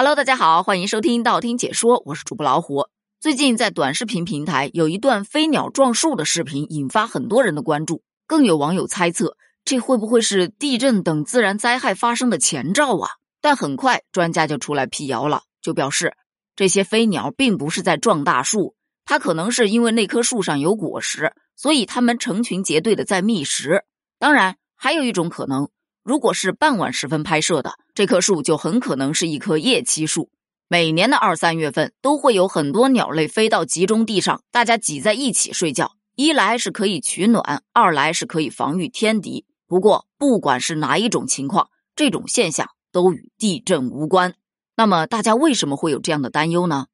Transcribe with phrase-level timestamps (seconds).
[0.00, 2.86] Hello，大家好，欢迎收听道听解说，我是主播老虎。
[3.20, 13.10] 最近在短视频平台有一段飞鸟撞树的视频，引发很多人的关注，更有网友猜测这会不会是地震等自然灾害发生的前兆啊？
[13.42, 16.14] 但很快专家就出来辟谣了，就表示
[16.56, 18.74] 这些飞鸟并不是在撞大树，
[19.04, 23.84] 它可能是因为那棵树上有果实，所以它们成群结队的在觅食。
[24.18, 25.68] 当然，还有一种可能。
[26.02, 30.30] 如果是傍晚时分拍摄的，这棵树就很可能是一棵夜栖树。
[30.68, 35.92] 每年的二三月份都会有很多鸟类飞到集中地上，大家挤在一起睡觉。
[36.16, 39.44] 一来是可以取暖，二来是可以防御天敌。
[39.66, 44.34] 不过，不管是哪一种情况，这种现象都与地震无关。
[44.76, 46.86] 那么，大家为什么会有这样的担忧呢？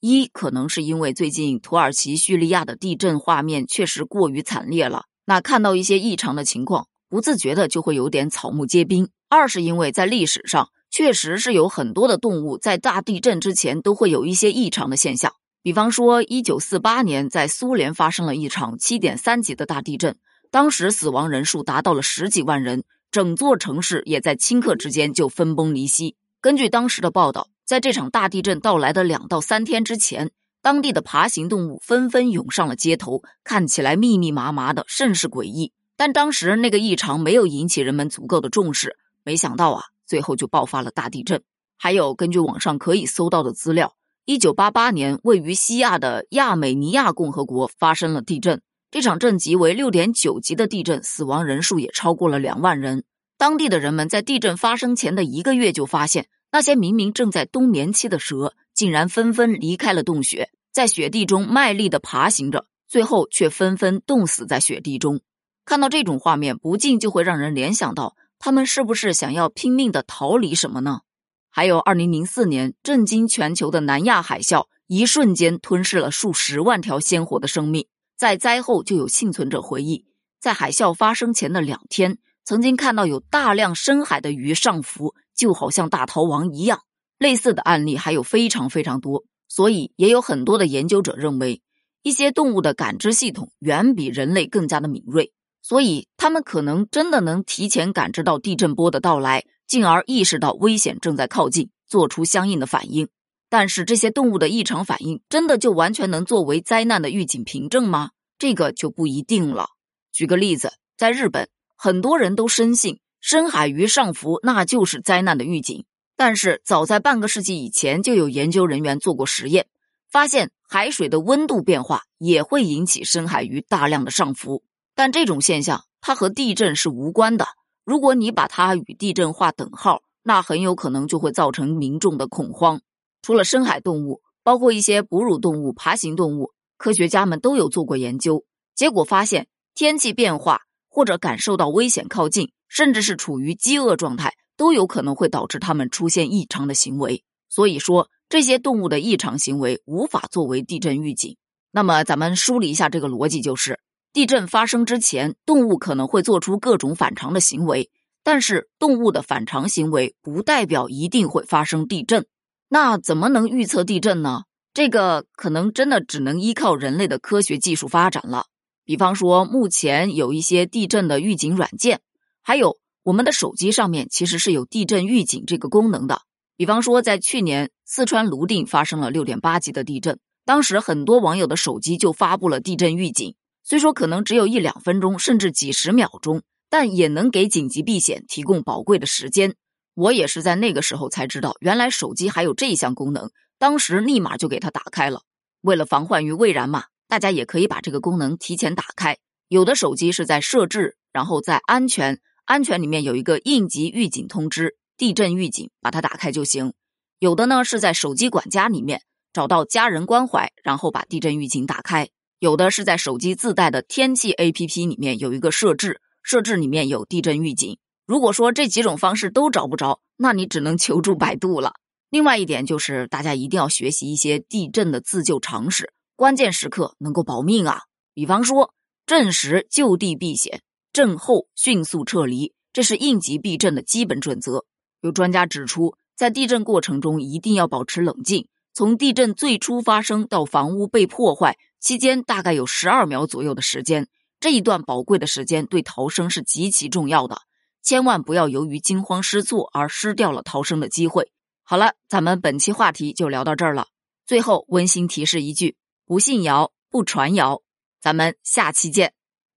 [0.00, 6.88] 一可能是因为最近土耳其、叙利亚的地震画面确实过于惨烈了，那看到一些异常的情况。
[7.10, 9.08] 不自觉的就会有点草木皆兵。
[9.28, 20.16] 二是因为在历史上确实是有很多的动物在大地震之前都会有一些异常的现象，比方说一九四八年在苏联发生了一场七点三级的大地震，
[20.50, 26.16] 当时死亡人数达到了十几万人，整座城市也在顷刻之间就分崩离析。
[26.40, 30.30] 根据当时的报道，在这场大地震到来的两到三天之前，
[30.62, 35.72] 当地的爬行动物纷纷涌上了街头，看起来密密麻麻的，甚是诡异。
[36.00, 41.42] 但当时那个异常没有引起人们足够的重视，没想到啊，最后就爆发了大地震。
[41.76, 53.04] 还有根据网上可以搜到的资料，一九八八年位于西亚的亚美尼亚共和国发生了地震，这场震级为六点九级的地震，死亡人数也超过了两万人。
[53.36, 65.20] 当地的人们在地震发生前的一个月就发现，那些明明正在冬眠期的蛇，竟然纷纷离开了洞穴，在雪地中卖力的爬行着，最后却纷纷冻死在雪地中。
[65.70, 71.02] 看到这种画面，不禁就会让人联想到，他们是不是想要拼命的逃离什么呢？
[71.48, 77.86] 还有，二零零四年震惊全球的南亚海啸，一瞬间吞噬了数十万条鲜活的生命。
[78.16, 80.06] 在灾后，就有幸存者回忆，
[80.40, 86.80] 在海啸发生前的两天，曾经看到有大量深海的鱼上浮，就好像大逃亡一样。
[87.16, 91.62] 类似的案例还有非常非常多，所以也有很多的研究者认为，
[92.02, 95.32] 一些动物的感知系统远比人类更加的敏锐。
[95.62, 103.08] 所以，他们可能真的能提前感知到地震波的到来，进而意识到危险正在靠近，做出相应的反应。
[103.48, 108.10] 但是，这些动物的异常反应真的就完全能作为灾难的预警凭证吗？
[108.38, 109.70] 这个就不一定了。
[110.12, 115.84] 举个例子，在日本，很多人都深信深海鱼上浮那就是灾难的预警。
[116.16, 119.66] 但是，早在半个世纪以前，就有研究人员做过实验，
[120.10, 124.62] 发现海水的温度变化也会引起深海鱼大量的上浮。
[125.00, 127.46] 但这种现象，它和地震是无关的。
[127.86, 132.82] 如果你把它与地震划等号，那很有可能就会造成民众的恐慌。
[133.22, 138.44] 除了深海动物，包括一些哺乳动物、爬行动物，科学家们都有做过研究，
[138.74, 140.60] 结果发现，天气变化
[140.90, 147.24] 或者感受到危险靠近，甚至是处于饥饿状态，都有可能会导致它们出现异常的行为。
[147.48, 151.38] 所以说，这些动物的异常行为无法作为地震预警。
[151.70, 153.80] 那么，咱们梳理一下这个逻辑，就是。
[154.12, 157.90] 地震发生之前，动物可能会做出各种反常的行为，
[158.24, 162.26] 但是动物的反常行为不代表一定会发生地震。
[162.68, 164.42] 那怎么能预测地震呢？
[164.74, 168.46] 这个可能真的只能依靠人类的科学技术发展了。
[168.84, 172.00] 比方说，目前有一些地震的预警软件，
[172.42, 176.22] 还有我们的手机上面其实是有地震预警这个功能的。
[176.56, 183.34] 比方说，在去年四川泸定发生了六点八级的地震，当时很多网友的手机就发布了地震预警。
[183.70, 189.54] 虽说可能只有一两分钟，甚至几十秒钟，但也能给紧急避险提供宝贵的时间。
[189.94, 193.30] 我也是在那个时候才知道，原来手机还有这一项功能，
[193.60, 195.22] 当时立马就给它打开了。
[195.60, 199.18] 为了防患于未然嘛，大家也可以把这个功能提前打开。
[199.46, 206.72] 有的手机是在设置，然后在安全安全里面有一个应急预警通知、地震预警，把它打开就行。
[207.20, 209.02] 有的呢是在手机管家里面
[209.32, 212.08] 找到家人关怀，然后把地震预警打开。
[212.40, 217.76] 有的是在手机自带的天气 APP 里面有一个设置，设置里面有地震预警。
[218.06, 221.74] 如果说这几种方式都找不着，那你只能求助百度了。
[222.08, 227.82] 另外一点就是，大家一定要学习一些地震的自救常识，关键时刻能够保命啊。
[228.14, 228.72] 比方说，
[229.04, 230.62] 震时就地避险，
[230.94, 234.64] 震后迅速撤离，这是应急避震的基本准则。
[235.02, 238.48] 有专家指出，在地震过程中一定要保持冷静，
[238.80, 241.58] 从地震最初发生到房屋被破坏。
[241.80, 244.08] 期间大概有十二秒左右的时间，
[244.40, 247.42] 这一段宝贵的时间对逃生是极其重要的，
[247.82, 251.30] 千万不要由于惊慌失措而失掉了逃生的机会。
[251.62, 253.88] 好了，咱们本期话题就聊到这儿了。
[254.26, 257.60] 最后温馨提示一句：不信谣，不传谣。
[258.00, 259.12] 咱们下期见。